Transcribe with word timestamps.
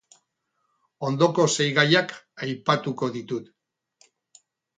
Ondoko 1.09 1.45
sei 1.57 1.67
gaiak 1.75 2.15
aipatuko 2.47 3.11
ditut. 3.19 3.53